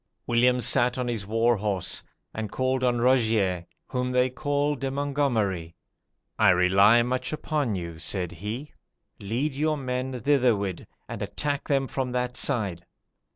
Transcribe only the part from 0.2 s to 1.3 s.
"William sat on his